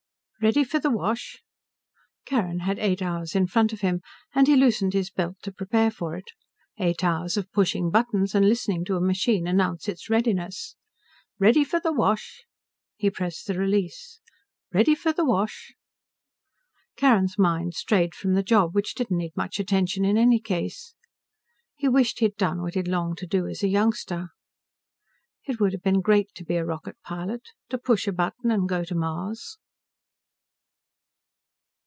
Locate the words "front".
3.45-3.73